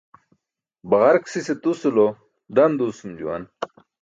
Baġark 0.89 1.25
sise 1.31 1.55
tusu 1.61 1.89
lo 1.95 2.07
dan 2.55 2.71
duusum 2.77 3.11
juwan. 3.19 3.43